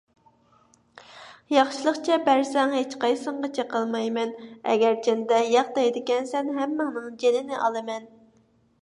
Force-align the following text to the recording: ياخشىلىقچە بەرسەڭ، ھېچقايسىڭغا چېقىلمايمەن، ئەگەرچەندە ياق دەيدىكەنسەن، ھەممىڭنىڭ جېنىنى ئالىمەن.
ياخشىلىقچە 1.55 2.17
بەرسەڭ، 2.29 2.73
ھېچقايسىڭغا 2.77 3.51
چېقىلمايمەن، 3.59 4.35
ئەگەرچەندە 4.73 5.45
ياق 5.55 5.73
دەيدىكەنسەن، 5.81 6.55
ھەممىڭنىڭ 6.61 7.17
جېنىنى 7.25 7.65
ئالىمەن. 7.65 8.15